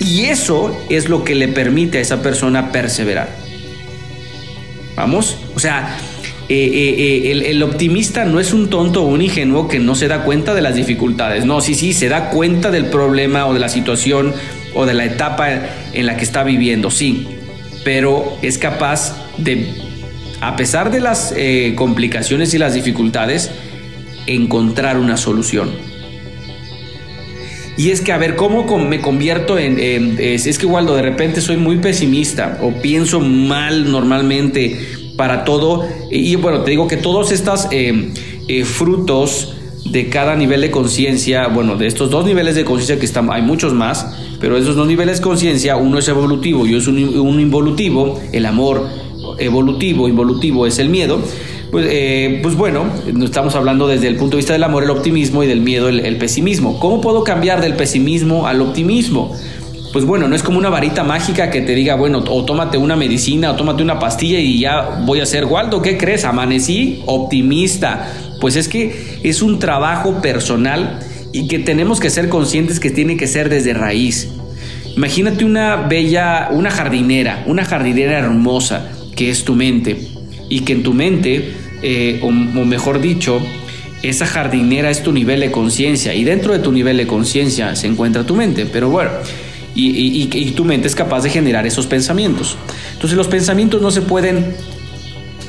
Y 0.00 0.24
eso 0.26 0.76
es 0.90 1.08
lo 1.08 1.24
que 1.24 1.34
le 1.34 1.48
permite 1.48 1.98
a 1.98 2.00
esa 2.00 2.22
persona 2.22 2.72
perseverar. 2.72 3.43
Vamos, 4.96 5.38
o 5.54 5.58
sea, 5.58 5.98
eh, 6.48 6.54
eh, 6.56 7.30
eh, 7.30 7.50
el, 7.50 7.62
optimista 7.62 8.26
no 8.26 8.38
es 8.38 8.52
un 8.52 8.68
tonto 8.68 9.02
o 9.02 9.06
un 9.06 9.22
ingenuo 9.22 9.66
que 9.66 9.78
no 9.78 9.94
se 9.94 10.08
da 10.08 10.24
cuenta 10.24 10.54
de 10.54 10.60
las 10.60 10.74
dificultades. 10.74 11.46
No, 11.46 11.60
sí, 11.60 11.74
sí, 11.74 11.92
se 11.92 12.08
da 12.08 12.30
cuenta 12.30 12.70
del 12.70 12.86
problema 12.86 13.46
o 13.46 13.54
de 13.54 13.60
la 13.60 13.68
situación 13.68 14.34
o 14.74 14.84
de 14.84 14.94
la 14.94 15.04
etapa 15.06 15.48
en 15.92 16.06
la 16.06 16.16
que 16.16 16.24
está 16.24 16.44
viviendo, 16.44 16.90
sí, 16.90 17.28
pero 17.84 18.36
es 18.42 18.58
capaz 18.58 19.16
de, 19.38 19.72
a 20.40 20.56
pesar 20.56 20.90
de 20.90 21.00
las 21.00 21.34
complicaciones 21.76 22.52
y 22.54 22.58
las 22.58 22.74
dificultades, 22.74 23.50
encontrar 24.26 24.98
una 24.98 25.16
solución. 25.16 25.70
Y 27.76 27.90
es 27.90 28.00
que, 28.00 28.12
a 28.12 28.18
ver, 28.18 28.36
¿cómo 28.36 28.64
me 28.78 29.00
convierto 29.00 29.58
en... 29.58 29.78
es, 30.18 30.58
que, 30.58 30.66
Waldo, 30.66 30.94
de 30.94 31.02
repente 31.02 31.40
soy 31.40 31.56
muy 31.56 31.78
pesimista 31.78 32.58
o 32.62 32.70
pienso 32.72 33.20
mal 33.20 33.90
normalmente 33.90 34.78
para 35.16 35.44
todo. 35.44 35.86
Y, 36.10 36.36
bueno, 36.36 36.62
te 36.62 36.70
digo 36.70 36.86
que 36.86 36.96
todos 36.96 37.32
estos 37.32 37.68
eh, 37.70 38.12
eh, 38.48 38.64
frutos 38.64 39.54
de 39.84 40.08
cada 40.08 40.34
nivel 40.34 40.60
de 40.60 40.70
conciencia, 40.70 41.48
bueno, 41.48 41.76
de 41.76 41.86
estos 41.86 42.10
dos 42.10 42.24
niveles 42.24 42.54
de 42.54 42.64
conciencia 42.64 42.98
que 42.98 43.06
están, 43.06 43.30
hay 43.30 43.42
muchos 43.42 43.74
más, 43.74 44.16
pero 44.40 44.56
esos 44.56 44.76
dos 44.76 44.86
niveles 44.86 45.18
de 45.18 45.22
conciencia, 45.22 45.76
uno 45.76 45.98
es 45.98 46.08
evolutivo 46.08 46.66
y 46.66 46.74
es 46.74 46.86
un, 46.86 46.98
involutivo, 46.98 48.20
el 48.32 48.46
amor 48.46 48.88
evolutivo, 49.38 50.08
involutivo 50.08 50.66
es 50.66 50.78
el 50.78 50.88
miedo, 50.88 51.22
pues, 51.74 51.88
eh, 51.90 52.38
pues, 52.40 52.54
bueno, 52.54 52.84
estamos 53.24 53.56
hablando 53.56 53.88
desde 53.88 54.06
el 54.06 54.14
punto 54.14 54.36
de 54.36 54.42
vista 54.42 54.52
del 54.52 54.62
amor, 54.62 54.84
el 54.84 54.90
optimismo 54.90 55.42
y 55.42 55.48
del 55.48 55.60
miedo, 55.60 55.88
el, 55.88 56.16
pesimismo. 56.18 56.78
¿Cómo 56.78 57.00
puedo 57.00 57.24
cambiar 57.24 57.60
del 57.60 57.74
pesimismo 57.74 58.46
al 58.46 58.62
optimismo? 58.62 59.36
Pues 59.92 60.04
bueno, 60.04 60.28
no 60.28 60.36
es 60.36 60.44
como 60.44 60.56
una 60.58 60.68
varita 60.68 61.02
mágica 61.02 61.50
que 61.50 61.62
te 61.62 61.74
diga, 61.74 61.96
bueno, 61.96 62.22
o 62.28 62.44
tómate 62.44 62.78
una 62.78 62.94
medicina 62.94 63.50
o 63.50 63.56
tómate 63.56 63.82
una 63.82 63.98
pastilla 63.98 64.38
y 64.38 64.60
ya 64.60 65.00
voy 65.04 65.18
a 65.18 65.26
ser 65.26 65.46
Waldo. 65.46 65.82
¿Qué 65.82 65.98
crees? 65.98 66.24
Amanecí 66.24 67.02
optimista. 67.06 68.08
Pues 68.40 68.54
es 68.54 68.68
que 68.68 69.18
es 69.24 69.42
un 69.42 69.58
trabajo 69.58 70.22
personal 70.22 71.00
y 71.32 71.48
que 71.48 71.58
tenemos 71.58 71.98
que 71.98 72.08
ser 72.08 72.28
conscientes 72.28 72.78
que 72.78 72.90
tiene 72.90 73.16
que 73.16 73.26
ser 73.26 73.48
desde 73.48 73.74
raíz. 73.74 74.30
Imagínate 74.96 75.44
una 75.44 75.74
bella, 75.74 76.50
una 76.52 76.70
jardinera, 76.70 77.42
una 77.48 77.64
jardinera 77.64 78.16
hermosa 78.20 78.92
que 79.16 79.30
es 79.30 79.42
tu 79.42 79.56
mente 79.56 79.96
y 80.48 80.60
que 80.60 80.74
en 80.74 80.82
tu 80.84 80.94
mente 80.94 81.63
eh, 81.86 82.18
o, 82.22 82.30
mejor 82.30 82.98
dicho, 82.98 83.42
esa 84.02 84.24
jardinera 84.24 84.88
es 84.88 85.02
tu 85.02 85.12
nivel 85.12 85.40
de 85.40 85.50
conciencia 85.50 86.14
y 86.14 86.24
dentro 86.24 86.54
de 86.54 86.58
tu 86.58 86.72
nivel 86.72 86.96
de 86.96 87.06
conciencia 87.06 87.76
se 87.76 87.86
encuentra 87.86 88.24
tu 88.24 88.34
mente, 88.34 88.64
pero 88.64 88.88
bueno, 88.88 89.10
y, 89.74 90.52
tu 90.56 90.64
mente 90.64 90.88
es 90.88 90.94
capaz 90.94 91.24
de 91.24 91.28
generar 91.28 91.66
esos 91.66 91.86
pensamientos. 91.86 92.56
Entonces 92.94 93.18
los 93.18 93.28
pensamientos 93.28 93.82
no 93.82 93.90
se 93.90 94.00
pueden, 94.00 94.56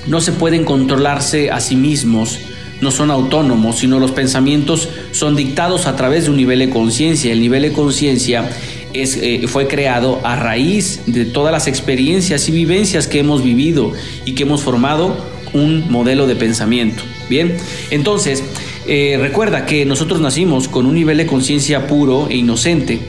no 0.07 0.19
se 0.19 0.33
pueden 0.33 0.65
controlarse 0.65 1.51
a 1.51 1.61
sí 1.61 1.77
mismos, 1.77 2.37
no 2.81 2.91
son 2.91 3.11
autónomos, 3.11 3.79
sino 3.79 3.97
los 3.97 4.11
pensamientos 4.11 4.89
son 5.11 5.37
dictados 5.37 5.87
a 5.87 5.95
través 5.95 6.25
de 6.25 6.31
un 6.31 6.35
nivel 6.35 6.59
de 6.59 6.69
conciencia. 6.69 7.31
El 7.31 7.39
nivel 7.39 7.61
de 7.61 7.71
conciencia 7.71 8.49
es, 8.91 9.15
eh, 9.21 9.45
fue 9.47 9.69
creado 9.69 10.19
a 10.25 10.35
raíz 10.35 11.03
de 11.05 11.23
todas 11.23 11.53
las 11.53 11.67
experiencias 11.67 12.49
y 12.49 12.51
vivencias 12.51 13.07
que 13.07 13.19
hemos 13.19 13.41
vivido 13.41 13.93
y 14.25 14.33
que 14.33 14.43
hemos 14.43 14.63
formado 14.63 15.33
un 15.55 15.89
modelo 15.89 16.27
de 16.27 16.35
pensamiento. 16.35 17.03
Bien, 17.29 17.57
entonces, 17.89 18.43
eh, 18.87 19.17
recuerda 19.19 19.65
que 19.65 19.85
nosotros 19.85 20.19
nacimos 20.19 20.67
con 20.67 20.85
un 20.85 20.93
nivel 20.93 21.17
de 21.17 21.25
conciencia 21.25 21.87
puro 21.87 22.27
e 22.29 22.35
inocente, 22.35 22.99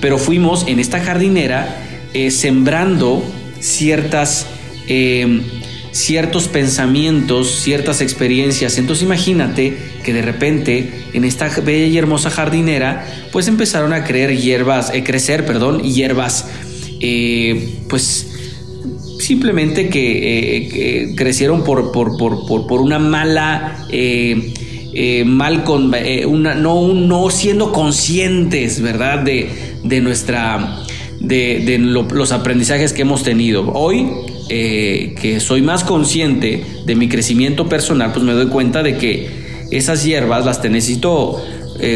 pero 0.00 0.18
fuimos 0.18 0.66
en 0.68 0.78
esta 0.78 1.00
jardinera 1.00 1.82
eh, 2.12 2.30
sembrando 2.30 3.24
ciertas, 3.58 4.46
em, 4.86 5.42
ciertos 5.90 6.48
pensamientos, 6.48 7.50
ciertas 7.60 8.02
experiencias. 8.02 8.78
Entonces 8.78 9.02
imagínate 9.02 9.76
que 10.04 10.12
de 10.12 10.22
repente 10.22 11.06
en 11.14 11.24
esta 11.24 11.48
bella 11.48 11.86
y 11.86 11.96
hermosa 11.96 12.30
jardinera, 12.30 13.06
pues 13.32 13.48
empezaron 13.48 13.94
a 13.94 14.04
creer 14.04 14.36
hierbas, 14.36 14.92
eh, 14.94 15.02
crecer, 15.02 15.46
perdón, 15.46 15.82
hierbas, 15.82 16.46
pues 17.88 18.35
simplemente 19.26 19.88
que, 19.88 21.08
eh, 21.08 21.14
crecieron 21.16 21.64
por, 21.64 21.92
por, 21.92 22.80
una 22.80 22.98
mala... 22.98 23.86
Eh, 23.90 24.52
eh, 24.98 25.26
mal 25.26 25.62
con 25.62 25.92
una, 26.26 26.54
no, 26.54 26.94
no 26.94 27.28
siendo 27.28 27.70
conscientes, 27.70 28.80
¿verdad? 28.80 29.18
De, 29.18 29.50
de 29.84 30.00
nuestra 30.00 30.78
de, 31.20 31.76
los 31.78 32.32
aprendizajes 32.32 32.94
que 32.94 33.02
hemos 33.02 33.22
tenido. 33.22 33.70
Hoy, 33.74 34.08
que 34.48 35.36
soy 35.38 35.60
más 35.60 35.84
consciente 35.84 36.64
de 36.86 36.94
mi 36.94 37.10
crecimiento 37.10 37.68
personal, 37.68 38.12
pues 38.14 38.24
me 38.24 38.32
doy 38.32 38.46
cuenta 38.46 38.82
de 38.82 38.96
que 38.96 39.28
esas 39.70 40.02
hierbas 40.02 40.46
las 40.46 40.64
necesito 40.64 41.42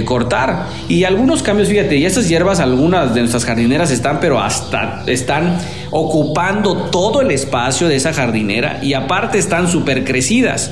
cortar. 0.04 0.66
Y 0.88 1.04
algunos 1.04 1.42
cambios, 1.42 1.68
fíjate, 1.68 1.96
y 1.96 2.04
esas 2.04 2.28
hierbas, 2.28 2.60
algunas 2.60 3.14
de 3.14 3.20
nuestras 3.20 3.44
jardineras 3.44 3.90
están, 3.90 4.20
pero 4.20 4.40
hasta 4.40 5.04
están 5.06 5.58
ocupando 5.90 6.88
todo 6.90 7.20
el 7.20 7.30
espacio 7.30 7.88
de 7.88 7.96
esa 7.96 8.12
jardinera 8.12 8.80
y 8.82 8.94
aparte 8.94 9.38
están 9.38 9.68
súper 9.68 10.04
crecidas. 10.04 10.70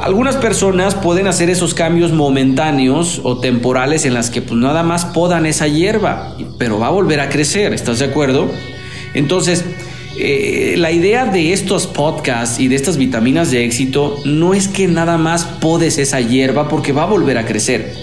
Algunas 0.00 0.36
personas 0.36 0.94
pueden 0.94 1.26
hacer 1.26 1.50
esos 1.50 1.74
cambios 1.74 2.10
momentáneos 2.10 3.20
o 3.22 3.38
temporales 3.38 4.06
en 4.06 4.14
las 4.14 4.30
que 4.30 4.40
pues 4.40 4.58
nada 4.58 4.82
más 4.82 5.04
podan 5.04 5.44
esa 5.44 5.68
hierba, 5.68 6.36
pero 6.58 6.78
va 6.78 6.86
a 6.86 6.90
volver 6.90 7.20
a 7.20 7.28
crecer, 7.28 7.74
¿estás 7.74 7.98
de 7.98 8.06
acuerdo? 8.06 8.50
Entonces, 9.12 9.62
eh, 10.22 10.76
la 10.76 10.90
idea 10.92 11.26
de 11.26 11.52
estos 11.52 11.86
podcasts 11.86 12.60
y 12.60 12.68
de 12.68 12.76
estas 12.76 12.96
vitaminas 12.96 13.50
de 13.50 13.64
éxito 13.64 14.16
no 14.24 14.54
es 14.54 14.68
que 14.68 14.88
nada 14.88 15.18
más 15.18 15.44
podes 15.44 15.98
esa 15.98 16.20
hierba 16.20 16.68
porque 16.68 16.92
va 16.92 17.04
a 17.04 17.06
volver 17.06 17.38
a 17.38 17.46
crecer. 17.46 17.94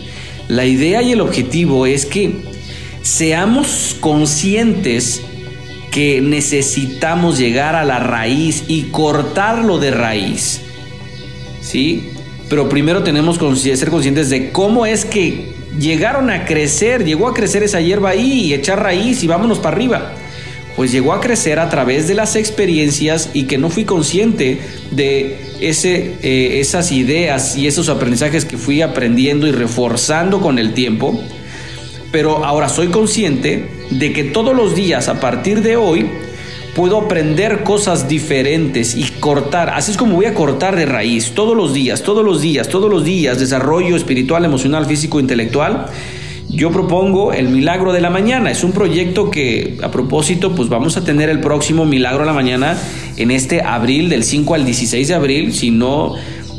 La 0.47 0.65
idea 0.65 1.01
y 1.01 1.11
el 1.11 1.21
objetivo 1.21 1.85
es 1.85 2.05
que 2.05 2.31
seamos 3.01 3.95
conscientes 3.99 5.21
que 5.91 6.21
necesitamos 6.21 7.37
llegar 7.37 7.75
a 7.75 7.83
la 7.83 7.99
raíz 7.99 8.63
y 8.67 8.83
cortarlo 8.83 9.79
de 9.79 9.91
raíz. 9.91 10.61
¿Sí? 11.61 12.09
Pero 12.49 12.69
primero 12.69 13.03
tenemos 13.03 13.37
que 13.37 13.75
ser 13.75 13.89
conscientes 13.89 14.29
de 14.29 14.51
cómo 14.51 14.85
es 14.85 15.05
que 15.05 15.53
llegaron 15.79 16.29
a 16.29 16.45
crecer, 16.45 17.03
llegó 17.03 17.27
a 17.27 17.33
crecer 17.33 17.63
esa 17.63 17.81
hierba 17.81 18.09
ahí 18.09 18.45
y 18.45 18.53
echar 18.53 18.81
raíz 18.81 19.23
y 19.23 19.27
vámonos 19.27 19.59
para 19.59 19.75
arriba. 19.75 20.13
Pues 20.77 20.93
llegó 20.93 21.11
a 21.11 21.19
crecer 21.19 21.59
a 21.59 21.67
través 21.67 22.07
de 22.07 22.13
las 22.13 22.37
experiencias 22.37 23.31
y 23.33 23.43
que 23.43 23.57
no 23.57 23.69
fui 23.69 23.83
consciente 23.83 24.61
de 24.91 25.37
ese, 25.59 26.15
eh, 26.21 26.59
esas 26.61 26.93
ideas 26.93 27.57
y 27.57 27.67
esos 27.67 27.89
aprendizajes 27.89 28.45
que 28.45 28.57
fui 28.57 28.81
aprendiendo 28.81 29.45
y 29.47 29.51
reforzando 29.51 30.39
con 30.39 30.59
el 30.59 30.73
tiempo 30.73 31.21
pero 32.11 32.45
ahora 32.45 32.69
soy 32.69 32.87
consciente 32.87 33.69
de 33.91 34.13
que 34.13 34.23
todos 34.23 34.55
los 34.55 34.75
días 34.75 35.07
a 35.07 35.19
partir 35.19 35.61
de 35.61 35.75
hoy 35.75 36.09
puedo 36.75 37.01
aprender 37.01 37.63
cosas 37.63 38.07
diferentes 38.07 38.95
y 38.95 39.03
cortar, 39.19 39.71
así 39.71 39.91
es 39.91 39.97
como 39.97 40.15
voy 40.15 40.25
a 40.25 40.33
cortar 40.33 40.75
de 40.75 40.85
raíz 40.85 41.31
todos 41.33 41.57
los 41.57 41.73
días, 41.73 42.03
todos 42.03 42.23
los 42.23 42.41
días, 42.41 42.69
todos 42.69 42.89
los 42.89 43.03
días, 43.03 43.39
desarrollo 43.39 43.95
espiritual, 43.95 44.45
emocional, 44.45 44.85
físico, 44.85 45.19
intelectual. 45.19 45.87
Yo 46.49 46.71
propongo 46.71 47.33
el 47.33 47.49
milagro 47.49 47.91
de 47.91 48.01
la 48.01 48.09
mañana. 48.09 48.49
Es 48.51 48.63
un 48.63 48.71
proyecto 48.71 49.29
que, 49.29 49.77
a 49.83 49.91
propósito, 49.91 50.55
pues 50.55 50.69
vamos 50.69 50.95
a 50.97 51.03
tener 51.03 51.29
el 51.29 51.41
próximo 51.41 51.85
milagro 51.85 52.21
de 52.21 52.25
la 52.25 52.33
mañana 52.33 52.77
en 53.17 53.31
este 53.31 53.61
abril, 53.61 54.09
del 54.09 54.23
5 54.23 54.55
al 54.55 54.65
16 54.65 55.07
de 55.07 55.13
abril. 55.13 55.53
Si 55.53 55.71
no 55.71 56.15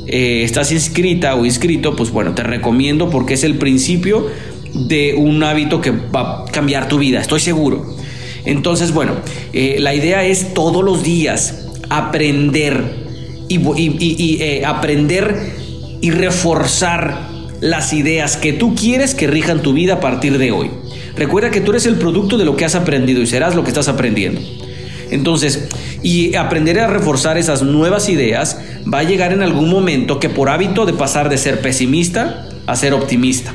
eh, 0.06 0.42
estás 0.44 0.72
inscrita 0.72 1.34
o 1.34 1.44
inscrito, 1.44 1.96
pues 1.96 2.10
bueno, 2.10 2.34
te 2.34 2.42
recomiendo 2.42 3.10
porque 3.10 3.34
es 3.34 3.44
el 3.44 3.56
principio 3.56 4.26
de 4.74 5.14
un 5.14 5.42
hábito 5.42 5.80
que 5.80 5.90
va 5.90 6.42
a 6.42 6.44
cambiar 6.46 6.88
tu 6.88 6.98
vida, 6.98 7.20
estoy 7.20 7.40
seguro. 7.40 7.96
Entonces, 8.44 8.92
bueno, 8.92 9.12
eh, 9.52 9.76
la 9.80 9.94
idea 9.94 10.24
es 10.24 10.54
todos 10.54 10.82
los 10.82 11.02
días 11.02 11.66
aprender 11.90 13.06
y, 13.48 14.38
eh, 14.40 14.64
aprender 14.64 15.52
y 16.00 16.10
reforzar 16.10 17.27
las 17.60 17.92
ideas 17.92 18.36
que 18.36 18.52
tú 18.52 18.74
quieres 18.74 19.14
que 19.14 19.26
rijan 19.26 19.62
tu 19.62 19.72
vida 19.72 19.94
a 19.94 20.00
partir 20.00 20.38
de 20.38 20.52
hoy. 20.52 20.70
Recuerda 21.16 21.50
que 21.50 21.60
tú 21.60 21.72
eres 21.72 21.86
el 21.86 21.96
producto 21.96 22.38
de 22.38 22.44
lo 22.44 22.56
que 22.56 22.64
has 22.64 22.74
aprendido 22.74 23.22
y 23.22 23.26
serás 23.26 23.54
lo 23.54 23.62
que 23.62 23.70
estás 23.70 23.88
aprendiendo. 23.88 24.40
Entonces, 25.10 25.68
y 26.02 26.36
aprender 26.36 26.78
a 26.78 26.86
reforzar 26.86 27.38
esas 27.38 27.62
nuevas 27.62 28.08
ideas 28.08 28.58
va 28.92 29.00
a 29.00 29.04
llegar 29.04 29.32
en 29.32 29.42
algún 29.42 29.68
momento 29.70 30.20
que 30.20 30.28
por 30.28 30.50
hábito 30.50 30.86
de 30.86 30.92
pasar 30.92 31.28
de 31.28 31.38
ser 31.38 31.60
pesimista 31.60 32.48
a 32.66 32.76
ser 32.76 32.92
optimista 32.92 33.54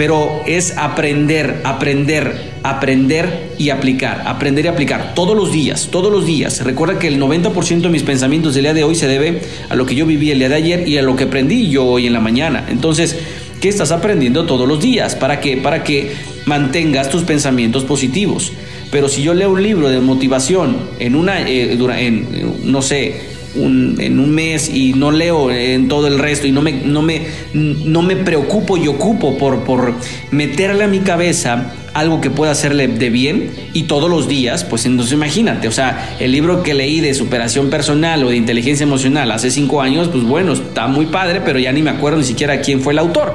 pero 0.00 0.40
es 0.46 0.78
aprender, 0.78 1.60
aprender, 1.62 2.52
aprender 2.62 3.52
y 3.58 3.68
aplicar, 3.68 4.22
aprender 4.24 4.64
y 4.64 4.68
aplicar 4.68 5.12
todos 5.14 5.36
los 5.36 5.52
días, 5.52 5.88
todos 5.92 6.10
los 6.10 6.24
días. 6.24 6.64
Recuerda 6.64 6.98
que 6.98 7.06
el 7.06 7.20
90% 7.20 7.82
de 7.82 7.88
mis 7.90 8.02
pensamientos 8.02 8.54
del 8.54 8.62
día 8.62 8.72
de 8.72 8.82
hoy 8.82 8.94
se 8.94 9.06
debe 9.06 9.42
a 9.68 9.74
lo 9.76 9.84
que 9.84 9.94
yo 9.94 10.06
viví 10.06 10.30
el 10.30 10.38
día 10.38 10.48
de 10.48 10.54
ayer 10.54 10.88
y 10.88 10.96
a 10.96 11.02
lo 11.02 11.16
que 11.16 11.24
aprendí 11.24 11.68
yo 11.68 11.84
hoy 11.84 12.06
en 12.06 12.14
la 12.14 12.20
mañana. 12.20 12.64
Entonces, 12.70 13.14
¿qué 13.60 13.68
estás 13.68 13.92
aprendiendo 13.92 14.46
todos 14.46 14.66
los 14.66 14.80
días? 14.80 15.16
¿Para 15.16 15.38
qué? 15.38 15.58
Para 15.58 15.84
que 15.84 16.12
mantengas 16.46 17.10
tus 17.10 17.24
pensamientos 17.24 17.84
positivos. 17.84 18.54
Pero 18.90 19.06
si 19.06 19.22
yo 19.22 19.34
leo 19.34 19.50
un 19.50 19.62
libro 19.62 19.90
de 19.90 20.00
motivación 20.00 20.78
en 20.98 21.14
una, 21.14 21.46
eh, 21.46 21.76
en, 21.98 22.54
no 22.64 22.80
sé, 22.80 23.20
en 23.54 24.20
un 24.20 24.30
mes 24.30 24.68
y 24.72 24.92
no 24.92 25.10
leo 25.10 25.50
en 25.50 25.88
todo 25.88 26.06
el 26.06 26.18
resto 26.18 26.46
y 26.46 26.52
no 26.52 26.62
me, 26.62 26.72
no 26.72 27.02
me, 27.02 27.26
no 27.52 28.02
me 28.02 28.16
preocupo 28.16 28.76
y 28.76 28.88
ocupo 28.88 29.36
por, 29.38 29.64
por 29.64 29.94
meterle 30.30 30.84
a 30.84 30.88
mi 30.88 31.00
cabeza 31.00 31.72
algo 31.92 32.20
que 32.20 32.30
pueda 32.30 32.52
hacerle 32.52 32.86
de 32.86 33.10
bien 33.10 33.50
y 33.72 33.84
todos 33.84 34.08
los 34.08 34.28
días, 34.28 34.64
pues 34.64 34.86
entonces 34.86 35.12
imagínate, 35.12 35.66
o 35.66 35.72
sea, 35.72 36.16
el 36.20 36.30
libro 36.32 36.62
que 36.62 36.74
leí 36.74 37.00
de 37.00 37.14
superación 37.14 37.70
personal 37.70 38.22
o 38.24 38.30
de 38.30 38.36
inteligencia 38.36 38.84
emocional 38.84 39.30
hace 39.32 39.50
cinco 39.50 39.80
años, 39.80 40.08
pues 40.08 40.22
bueno, 40.24 40.52
está 40.52 40.86
muy 40.86 41.06
padre, 41.06 41.40
pero 41.44 41.58
ya 41.58 41.72
ni 41.72 41.82
me 41.82 41.90
acuerdo 41.90 42.18
ni 42.18 42.24
siquiera 42.24 42.60
quién 42.60 42.80
fue 42.80 42.92
el 42.92 43.00
autor. 43.00 43.34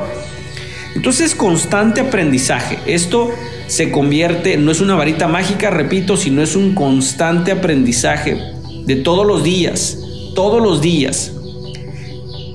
Entonces, 0.96 1.36
constante 1.36 2.00
aprendizaje. 2.00 2.80
Esto 2.86 3.30
se 3.68 3.92
convierte, 3.92 4.56
no 4.56 4.72
es 4.72 4.80
una 4.80 4.96
varita 4.96 5.28
mágica, 5.28 5.70
repito, 5.70 6.16
sino 6.16 6.42
es 6.42 6.56
un 6.56 6.74
constante 6.74 7.52
aprendizaje 7.52 8.55
de 8.86 8.96
todos 8.98 9.25
los 9.25 9.44
días 9.44 10.00
todos 10.36 10.62
los 10.62 10.82
días. 10.82 11.32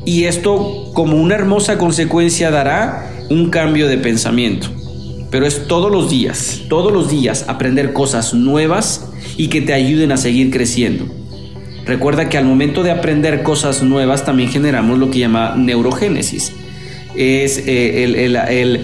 Y 0.05 0.25
esto 0.25 0.93
como 0.95 1.17
una 1.17 1.35
hermosa 1.35 1.79
consecuencia 1.79 2.53
dará 2.53 3.11
un 3.31 3.51
cambio 3.51 3.89
de 3.89 3.99
pensamiento. 3.99 4.69
pero 5.31 5.47
es 5.47 5.69
todos 5.69 5.93
los 5.93 6.11
días, 6.11 6.63
todos 6.69 6.93
los 6.93 7.09
días 7.09 7.45
aprender 7.47 7.93
cosas 7.93 8.35
nuevas 8.35 9.09
y 9.37 9.47
que 9.47 9.61
te 9.61 9.73
ayuden 9.73 10.11
a 10.11 10.17
seguir 10.17 10.51
creciendo. 10.51 11.07
Recuerda 11.87 12.29
que 12.29 12.37
al 12.37 12.45
momento 12.45 12.83
de 12.83 12.91
aprender 12.91 13.45
cosas 13.45 13.81
nuevas 13.85 14.25
también 14.25 14.51
generamos 14.51 14.99
lo 14.99 15.09
que 15.09 15.21
llama 15.21 15.55
neurogénesis. 15.57 16.53
Es 17.15 17.63
eh, 17.65 18.03
el, 18.03 18.81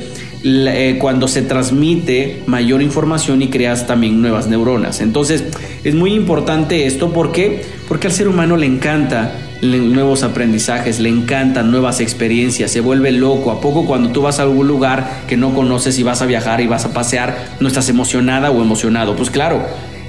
eh, 0.48 0.96
cuando 1.00 1.26
se 1.26 1.42
transmite 1.42 2.42
mayor 2.46 2.80
información 2.80 3.42
y 3.42 3.48
creas 3.48 3.86
también 3.88 4.22
nuevas 4.22 4.46
neuronas. 4.46 5.00
Entonces 5.00 5.42
es 5.82 5.94
muy 5.94 6.14
importante 6.14 6.86
esto 6.86 7.12
porque, 7.12 7.64
porque 7.88 8.06
al 8.06 8.12
ser 8.12 8.28
humano 8.28 8.56
le 8.56 8.66
encanta 8.66 9.32
nuevos 9.62 10.22
aprendizajes, 10.22 11.00
le 11.00 11.08
encantan 11.08 11.72
nuevas 11.72 11.98
experiencias, 12.00 12.70
se 12.70 12.80
vuelve 12.80 13.10
loco. 13.10 13.50
¿A 13.50 13.60
poco 13.60 13.86
cuando 13.86 14.10
tú 14.10 14.22
vas 14.22 14.38
a 14.38 14.42
algún 14.42 14.68
lugar 14.68 15.22
que 15.26 15.36
no 15.36 15.52
conoces 15.52 15.98
y 15.98 16.04
vas 16.04 16.22
a 16.22 16.26
viajar 16.26 16.60
y 16.60 16.68
vas 16.68 16.84
a 16.84 16.92
pasear, 16.92 17.36
no 17.58 17.66
estás 17.66 17.88
emocionada 17.88 18.50
o 18.52 18.62
emocionado? 18.62 19.16
Pues 19.16 19.30
claro, 19.30 19.62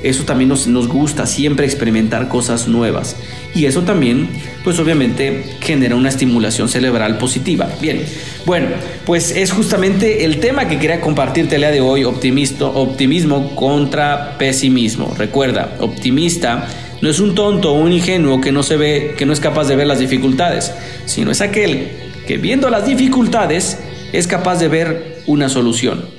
eso 0.04 0.24
también 0.24 0.50
nos, 0.50 0.68
nos, 0.68 0.88
gusta, 0.88 1.26
siempre 1.26 1.66
experimentar 1.66 2.28
cosas 2.28 2.68
nuevas. 2.68 3.16
Y 3.56 3.66
eso 3.66 3.82
también, 3.82 4.30
pues 4.64 4.80
obviamente, 4.80 5.58
genera 5.62 5.96
una 5.96 6.10
estimulación 6.10 6.70
cerebral 6.70 7.18
positiva. 7.18 7.68
Bien, 7.82 8.04
bueno, 8.46 8.68
pues 9.06 9.32
es 9.32 9.52
justamente 9.52 10.26
el 10.26 10.40
tema 10.40 10.68
que 10.68 10.80
quería 10.80 11.02
compartirte 11.02 11.56
el 11.56 11.62
día 11.62 11.72
de 11.72 11.82
hoy, 11.82 12.04
optimismo 12.04 13.56
contra 13.56 14.38
pesimismo. 14.38 15.14
Recuerda, 15.18 15.76
optimista 15.80 16.68
no 17.02 17.10
es 17.10 17.20
un 17.20 17.36
tonto 17.36 17.74
o 17.74 17.80
un 17.80 17.94
ingenuo 17.94 18.42
que 18.42 18.52
no 18.52 18.64
se 18.64 18.76
ve, 18.76 19.16
que 19.18 19.26
no 19.26 19.34
es 19.34 19.40
capaz 19.40 19.68
de 19.68 19.76
ver 19.76 19.88
las 19.88 20.00
dificultades, 20.00 20.74
sino 21.06 21.32
es 21.32 21.42
aquel 21.42 21.90
que 22.26 22.38
viendo 22.38 22.70
las 22.70 22.86
dificultades 22.86 23.80
es 24.14 24.28
capaz 24.28 24.60
de 24.60 24.68
ver 24.68 25.22
una 25.28 25.50
solución. 25.50 26.17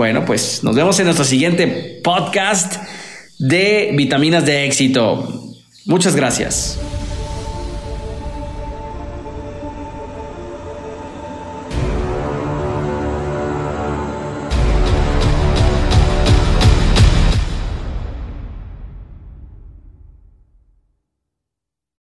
Bueno, 0.00 0.24
pues 0.24 0.64
nos 0.64 0.74
vemos 0.74 0.98
en 0.98 1.04
nuestro 1.04 1.26
siguiente 1.26 2.00
podcast 2.02 2.76
de 3.38 3.90
vitaminas 3.92 4.46
de 4.46 4.64
éxito. 4.64 5.28
Muchas 5.84 6.16
gracias. 6.16 6.78